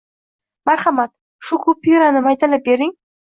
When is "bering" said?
2.71-2.97